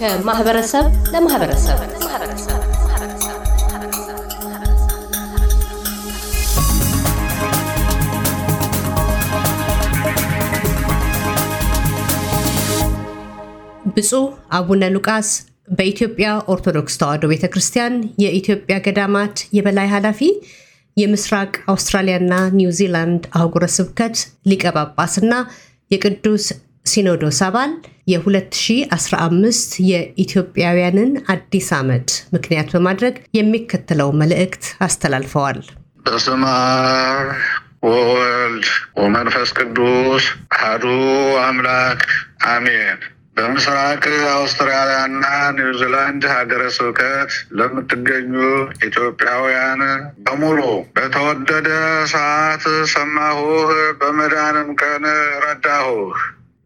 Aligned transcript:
ከማህበረሰብ 0.00 0.84
ለማህበረሰብ። 1.12 1.78
ብፁዕ 13.90 14.24
አቡነ 14.52 14.84
ሉቃስ 14.94 15.28
በኢትዮጵያ 15.70 16.28
ኦርቶዶክስ 16.48 16.96
ተዋሕዶ 17.00 17.24
ቤተ 17.32 17.44
ክርስቲያን 17.46 17.94
የኢትዮጵያ 18.22 18.76
ገዳማት 18.78 19.36
የበላይ 19.56 19.88
ኃላፊ፣ 19.92 20.20
የምስራቅ 20.96 21.52
አውስትራሊያና 21.66 22.32
ኒውዚላንድ 22.56 23.22
አህጉረ 23.36 23.66
ስብከት 23.76 24.16
ሊቀ 24.46 24.64
ጳጳስና 24.76 25.34
የቅዱስ 25.90 26.46
ሲኖዶስ 26.86 27.38
አባል 27.46 27.72
የ2015 28.10 29.74
የኢትዮጵያውያንን 29.90 31.10
አዲስ 31.34 31.68
ዓመት 31.78 32.06
ምክንያት 32.34 32.68
በማድረግ 32.74 33.16
የሚከተለው 33.38 34.10
መልእክት 34.20 34.64
አስተላልፈዋል። 34.86 35.60
በስመ 36.06 36.42
አብ 36.54 37.28
ወወልድ 37.84 38.66
ወመንፈስ 39.00 39.50
ቅዱስ 39.58 40.24
አሐዱ 40.56 40.84
አምላክ 41.44 42.02
አሜን። 42.48 42.98
በምስራቅ 43.36 44.02
አውስትራሊያና 44.32 45.24
ኒውዚላንድ 45.56 46.24
ሀገረ 46.32 46.62
ስብከት 46.76 47.30
ለምትገኙ 47.58 48.32
ኢትዮጵያውያን 48.86 49.82
በሙሉ 50.26 50.58
በተወደደ 50.96 51.68
ሰዓት 52.12 52.64
ሰማሁህ፣ 52.92 53.70
በመዳንም 54.00 54.68
ቀን 54.82 55.06
ረዳሁህ። 55.44 56.18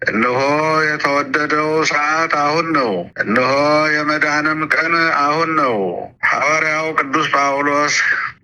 እነሆ 0.07 0.39
የተወደደው 0.87 1.71
ሰዓት 1.91 2.33
አሁን 2.43 2.67
ነው። 2.77 2.91
እነሆ 3.23 3.53
የመዳንም 3.95 4.61
ቀን 4.75 4.95
አሁን 5.21 5.51
ነው። 5.61 5.77
ሐዋርያው 6.31 6.87
ቅዱስ 6.99 7.27
ጳውሎስ 7.35 7.97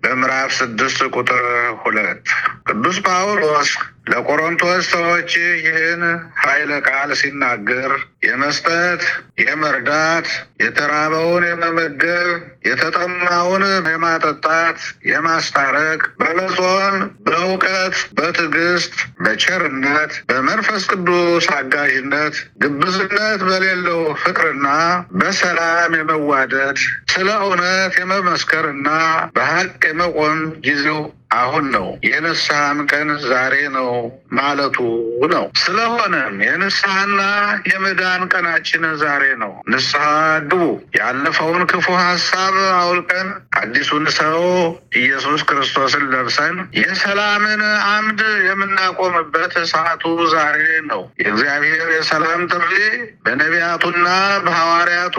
በምዕራፍ 0.02 0.50
ስድስት 0.58 1.00
ቁጥር 1.14 1.44
ሁለት 1.82 2.22
ቅዱስ 2.66 2.98
ጳውሎስ 3.06 3.70
ለቆሮንቶስ 4.06 4.84
ሰዎች 4.92 5.30
ይህን 5.58 6.02
ኃይለ 6.42 6.70
ቃል 6.86 7.10
ሲናገር 7.20 7.92
የመስጠት፣ 8.22 9.02
የመርዳት፣ 9.40 10.26
የተራበውን 10.62 11.44
የመመገብ፣ 11.48 12.28
የተጠማውን 12.68 13.64
የማጠጣት፣ 13.88 14.78
የማስታረቅ፣ 15.10 16.00
በመጾም፣ 16.20 16.96
በእውቀት፣ 17.26 17.96
በትዕግስት፣ 18.18 18.94
በቸርነት፣ 19.22 20.12
በመንፈስ 20.30 20.82
ቅዱስ 20.92 21.46
አጋዥነት፣ 21.58 22.34
ግብዝነት 22.64 23.40
በሌለው 23.48 24.02
ፍቅርና 24.24 24.66
በሰላም 25.20 25.94
የመዋደድ 26.00 26.78
ስለ 27.12 27.28
እውነት 27.42 27.94
የመመስከርና 28.00 28.88
በሀቅ 29.34 29.72
የመቆም 29.90 30.38
ጊዜው 30.60 31.00
አሁን 31.30 31.64
ነው። 31.74 31.86
የንስሐም 32.06 32.78
ቀን 32.90 33.08
ዛሬ 33.24 33.54
ነው 33.74 33.90
ማለቱ 34.38 34.76
ነው። 35.32 35.44
ስለሆነም 35.62 36.34
የንስሐና 36.46 37.20
የመዳን 37.70 38.22
ቀናችን 38.32 38.84
ዛሬ 39.02 39.24
ነው። 39.42 39.52
ንስሐ 39.72 40.04
ግቡ። 40.44 40.62
ያለፈውን 40.98 41.62
ክፉ 41.72 41.86
ሀሳብ 42.00 42.56
አውልቀን 42.76 43.28
አዲሱን 43.60 44.06
ሰው 44.18 44.40
ኢየሱስ 45.00 45.40
ክርስቶስን 45.50 46.04
ለብሰን 46.12 46.56
የሰላምን 46.80 47.62
አምድ 47.90 48.20
የምናቆምበት 48.48 49.54
ሰዓቱ 49.72 50.04
ዛሬ 50.34 50.60
ነው። 50.90 51.02
የእግዚአብሔር 51.22 51.88
የሰላም 51.96 52.42
ጥሪ 52.52 52.72
በነቢያቱና 53.24 54.06
በሐዋርያቱ 54.44 55.16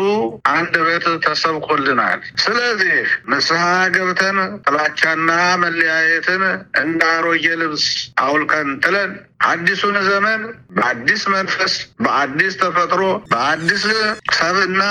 አንደበት 0.54 1.08
ተሰብኮልናል። 1.26 2.20
ስለዚህ 2.44 2.96
ንስሐ 3.32 3.64
ገብተን 3.96 4.38
ጥላቻና 4.66 5.30
መለያ 5.62 5.96
የትን 6.08 6.44
እንደ 6.82 7.02
አሮጌ 7.14 7.46
ልብስ 7.62 7.86
አውልቀን 8.22 8.70
ጥለን 8.84 9.12
አዲሱን 9.46 9.96
ዘመን 10.08 10.42
በአዲስ 10.76 11.22
መንፈስ፣ 11.34 11.74
በአዲስ 12.04 12.54
ተፈጥሮ፣ 12.62 13.02
በአዲስ 13.32 13.84
ሰብና 14.38 14.82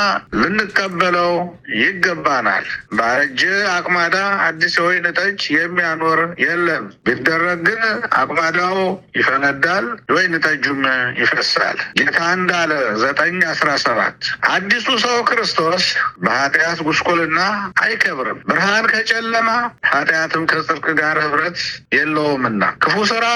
ልንቀበለው 0.40 1.32
ይገባናል። 1.80 2.66
ባረጀ 2.98 3.40
አቅማዳ 3.74 4.16
አዲስ 4.46 4.74
የወይን 4.78 5.06
ጠጅ 5.18 5.40
የሚያኖር 5.54 6.20
የለም። 6.44 6.84
ቢደረግ 7.06 7.60
ግን 7.68 7.82
አቅማዳው 8.20 8.78
ይፈነዳል፣ 9.18 9.86
የወይን 10.10 10.34
ጠጁም 10.46 10.82
ይፈሳል። 11.20 11.78
ጌታ 12.00 12.18
እንዳለ 12.36 12.72
ዘጠኝ 13.02 13.38
አስራ 13.52 13.70
ሰባት 13.84 14.18
አዲሱ 14.52 14.86
ሰው 15.04 15.16
ክርስቶስ 15.30 15.84
በኃጢአት 16.24 16.78
ጉስቁልና 16.88 17.40
አይከብርም። 17.82 18.40
ብርሃን 18.50 18.86
ከጨለማ 18.92 19.48
ኃጢአትም 19.90 20.44
ከጽድቅ 20.50 20.86
ጋር 21.00 21.16
ህብረት 21.24 21.58
የለውምና 21.96 22.62
ክፉ 22.84 22.96
ስራ 23.10 23.26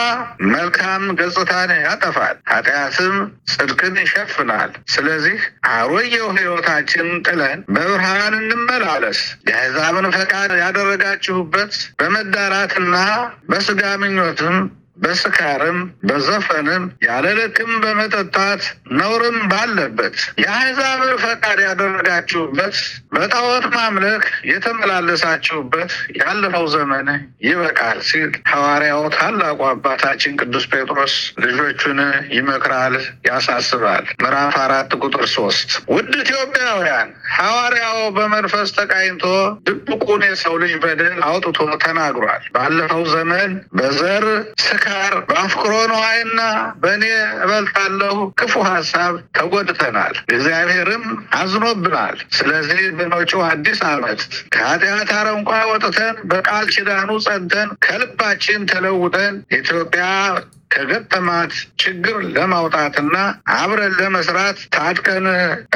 መልካም 0.54 1.03
ገጽታን 1.18 1.70
ያጠፋል፣ 1.80 2.36
ኃጢአትም 2.50 3.14
ጽድቅን 3.52 3.96
ይሸፍናል። 4.02 4.70
ስለዚህ 4.94 5.38
አሮጌው 5.70 6.28
ሕይወታችን 6.36 7.08
ጥለን 7.26 7.58
በብርሃን 7.74 8.34
እንመላለስ። 8.40 9.20
የአሕዛብን 9.48 10.08
ፈቃድ 10.16 10.52
ያደረጋችሁበት 10.62 11.72
በመዳራትና 11.98 12.96
በስጋ 13.48 13.82
ምኞትም 14.02 14.56
በስካርም 14.96 15.78
በዘፈንም 16.08 16.84
ያለ 17.04 17.26
ልክም 17.38 17.70
በመጠጣት 17.84 18.62
ነውርም 18.98 19.38
ባለበት 19.52 20.14
የአሕዛብን 20.42 21.12
ፈቃድ 21.24 21.58
ያደረጋችሁበት 21.64 22.76
በጣዖት 23.14 23.66
ማምለክ 23.74 24.22
የተመላለሳችሁበት 24.50 25.90
ያለፈው 26.20 26.66
ዘመን 26.74 27.08
ይበቃል 27.46 27.98
ሲል 28.08 28.30
ሐዋርያው 28.52 29.02
ታላቁ 29.16 29.60
አባታችን 29.70 30.38
ቅዱስ 30.40 30.66
ጴጥሮስ 30.72 31.14
ልጆቹን 31.44 32.00
ይመክራል፣ 32.36 32.94
ያሳስባል። 33.28 34.04
ምዕራፍ 34.22 34.56
አራት 34.64 34.92
ቁጥር 35.02 35.24
ሶስት 35.34 35.70
ውድ 35.94 36.12
ኢትዮጵያውያን 36.24 37.08
ሐዋርያው 37.36 37.98
በመንፈስ 38.16 38.68
ተቃኝቶ 38.78 39.24
ድብቁን 39.66 40.22
የሰው 40.28 40.54
ልጅ 40.62 40.74
በደል 40.84 41.18
አውጥቶ 41.28 41.58
ተናግሯል። 41.84 42.42
ባለፈው 42.54 43.04
ዘመን 43.14 43.50
በዘር 43.78 44.26
ስካር 44.84 45.12
በአፍቅሮ 45.28 45.74
ነዋይና 45.90 46.40
በእኔ 46.82 47.04
እበልጣለሁ 47.36 48.16
ክፉ 48.40 48.54
ሀሳብ 48.66 49.12
ተጎድተናል፣ 49.36 50.14
እግዚአብሔርም 50.28 51.04
አዝኖብናል። 51.38 52.16
ስለዚህ 52.36 52.80
በመጪው 52.98 53.42
አዲስ 53.46 53.78
ዓመት 53.90 54.20
ከኃጢአት 54.54 55.10
አረንቋ 55.18 55.50
ወጥተን 55.70 56.16
በቃል 56.32 56.66
ኪዳኑ 56.74 57.10
ጸንተን 57.26 57.70
ከልባችን 57.86 58.66
ተለውጠን 58.72 59.36
ኢትዮጵያ 59.58 60.04
ከገጠማት 60.74 61.52
ችግር 61.82 62.18
ለማውጣትና 62.36 63.16
አብረን 63.56 63.94
ለመስራት 64.00 64.60
ታጥቀን 64.76 65.26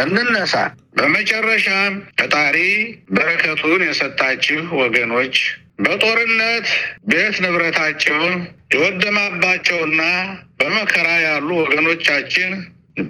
እንነሳ። 0.05 0.55
በመጨረሻም 0.99 1.97
ፈጣሪ 2.19 2.57
በረከቱን 3.15 3.83
የሰጣችሁ 3.87 4.63
ወገኖች 4.81 5.37
በጦርነት 5.79 6.69
ቤት 7.05 7.37
ንብረታቸውን 7.45 8.35
የወደማባቸውና 8.75 10.03
በመከራ 10.61 11.09
ያሉ 11.27 11.49
ወገኖቻችን 11.61 12.53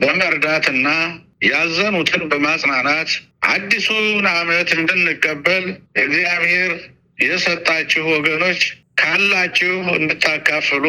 በመርዳትና 0.01 0.89
ያዘኑትን 1.49 2.23
በማጽናናት 2.31 3.11
አዲሱን 3.51 4.27
ዓመት 4.33 4.69
እንድንቀበል 4.77 5.65
እግዚአብሔር 6.03 6.73
የሰጣችሁ 7.23 8.05
ወገኖች 8.15 8.61
ካላችሁ 8.99 9.75
እንድታካፍሉ 9.97 10.85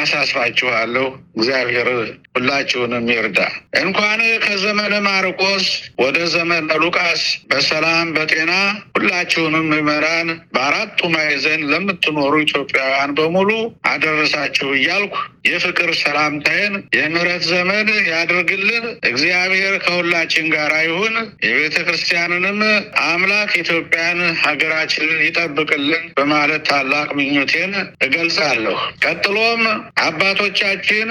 አሳስባችኋለሁ። 0.00 1.06
እግዚአብሔር 1.36 1.88
ሁላችሁንም 2.34 3.06
ይርዳ። 3.12 3.38
እንኳን 3.80 4.20
ከዘመነ 4.44 4.94
ማርቆስ 5.06 5.66
ወደ 6.02 6.18
ዘመነ 6.34 6.52
ሉቃስ 6.82 7.22
በሰላም 7.50 8.08
በጤና 8.16 8.52
ሁላችሁንም 8.96 9.66
ምዕመናን 9.72 10.28
በአራቱ 10.54 11.08
ማዕዘን 11.14 11.62
ለምትኖሩ 11.70 12.34
ኢትዮጵያውያን 12.44 13.14
በሙሉ 13.18 13.50
አደረሳችሁ 13.92 14.68
እያልኩ 14.76 15.14
የፍቅር 15.46 15.90
ሰላምታዬን 16.00 16.74
የምሕረት 16.96 17.42
ዘመን 17.50 17.88
ያድርግልን። 18.10 18.84
እግዚአብሔር 19.10 19.74
ከሁላችን 19.84 20.46
ጋር 20.54 20.72
ይሁን። 20.84 21.14
የቤተ 21.46 21.76
ክርስቲያንንም 21.86 22.60
አምላክ 23.06 23.52
ኢትዮጵያን 23.62 24.20
ሀገራችንን 24.44 25.20
ይጠብቅልን 25.26 26.04
በማለት 26.16 26.62
ታላቅ 26.70 27.08
ምኞቴ 27.18 27.53
ማለቴን 27.56 27.74
እገልጻለሁ። 28.04 28.76
ቀጥሎም 29.04 29.60
አባቶቻችን 30.04 31.08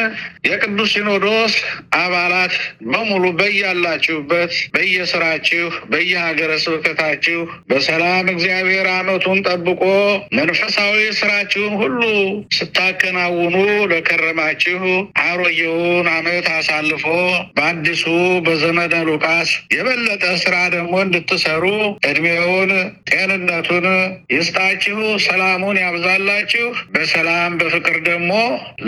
የቅዱስ 0.47 0.89
ሲኖዶስ 0.93 1.53
አባላት 1.97 2.53
በሙሉ 2.89 3.23
በያላችሁበት 3.39 4.51
በየስራችሁ 4.73 5.61
በየሀገረ 5.91 6.51
ስብከታችሁ 6.63 7.39
በሰላም 7.69 8.25
እግዚአብሔር 8.33 8.87
ዓመቱን 8.95 9.39
ጠብቆ 9.47 9.83
መንፈሳዊ 10.37 10.97
ስራችሁን 11.19 11.73
ሁሉ 11.81 12.01
ስታከናውኑ 12.57 13.55
ለከረማችሁ 13.93 14.81
አሮጌውን 15.25 16.09
ዓመት 16.15 16.47
አሳልፎ 16.57 17.05
በአዲሱ 17.57 18.05
በዘመነ 18.45 18.93
ሉቃስ 19.09 19.49
የበለጠ 19.75 20.23
ስራ 20.43 20.55
ደግሞ 20.75 20.93
እንድትሰሩ 21.05 21.63
እድሜውን 22.09 22.71
ጤንነቱን 23.11 23.87
ይስጣችሁ፣ 24.35 24.97
ሰላሙን 25.25 25.77
ያብዛላችሁ። 26.35 26.65
በሰላም 26.93 27.51
በፍቅር 27.59 27.97
ደግሞ 28.07 28.31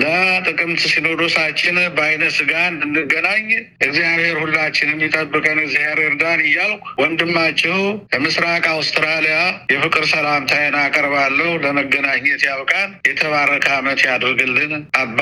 ለጥቅምት 0.02 0.82
ሲኖዶሳችን 0.92 1.76
በአይነ 1.96 2.24
ስጋ 2.38 2.52
እንድንገናኝ 2.72 3.48
እግዚአብሔር 3.88 4.36
ሁላችንም 4.44 5.00
ይጠብቀን፣ 5.06 5.60
እግዚአብሔር 5.66 6.00
እርዳን 6.08 6.42
እያልኩ 6.46 6.84
ወንድማችሁ 7.02 7.78
ከምስራቅ 8.14 8.64
አውስትራሊያ 8.74 9.38
የፍቅር 9.74 10.06
ሰላምታዬን 10.14 10.78
አቀርባለሁ። 10.84 11.50
ለመገናኘት 11.66 12.42
ያብቃን። 12.48 12.90
የተባረከ 13.10 13.68
ዓመት 13.78 14.00
ያድርግልን። 14.08 14.74
አባ 15.02 15.20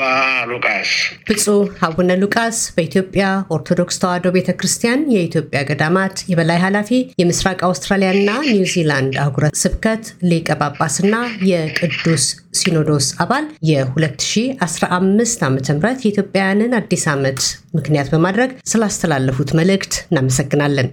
ሉቃስ 0.50 0.90
ብፁዕ 1.28 1.58
አቡነ 1.86 2.10
ሉቃስ 2.22 2.58
በኢትዮጵያ 2.76 3.24
ኦርቶዶክስ 3.56 4.00
ተዋሕዶ 4.02 4.28
ቤተ 4.36 4.50
ክርስቲያን 4.58 5.00
የኢትዮጵያ 5.14 5.60
ገዳማት 5.70 6.16
የበላይ 6.30 6.58
ኃላፊ፣ 6.64 6.90
የምስራቅ 7.20 7.58
አውስትራሊያና 7.68 8.30
ኒውዚላንድ 8.50 9.14
አህጉረ 9.24 9.44
ስብከት 9.62 10.04
ሊቀ 10.30 10.48
ጳጳስና 10.60 11.14
የቅዱስ 11.50 12.13
ሲኖዶስ 12.54 13.06
አባል 13.18 13.46
የ2015 13.68 15.46
ዓ 15.46 15.50
ም 15.50 15.58
የኢትዮጵያውያንን 16.02 16.76
አዲስ 16.80 17.06
ዓመት 17.14 17.40
ምክንያት 17.74 18.10
በማድረግ 18.14 18.52
ስላስተላለፉት 18.64 19.52
መልእክት 19.60 19.94
እናመሰግናለን። 20.06 20.90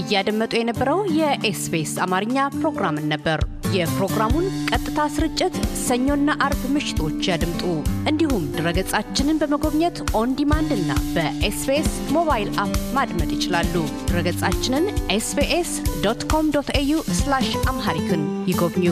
እያደመጡ 0.00 0.52
የነበረው 0.58 1.00
የኤስቢኤስ 1.18 1.94
አማርኛ 2.04 2.36
ፕሮግራምን 2.58 3.08
ነበር። 3.12 3.40
የፕሮግራሙን 3.74 4.46
ቀጥታ 4.70 5.00
ስርጭት 5.14 5.54
ሰኞና 5.84 6.30
አርብ 6.46 6.62
ምሽቶች 6.74 7.28
ያድምጡ። 7.30 7.62
እንዲሁም 8.10 8.44
ድረገጻችንን 8.56 9.40
በመጎብኘት 9.42 9.98
on 10.20 10.34
demand 10.40 10.72
እና 10.78 10.90
በኤስቢኤስ 11.14 11.90
ሞባይል 12.16 12.50
app 12.64 12.76
ማድመጥ 12.92 13.30
ይችላሉ። 13.36 13.74
ድረገጻችንን 14.10 14.86
ኤስቢኤስ 15.10 15.72
dot 16.02 16.22
com 16.32 16.48
dot 16.56 16.70
au 16.76 16.94
Amharic 17.72 18.11
ን 18.11 18.22
ይጎብኙ። 18.46 18.86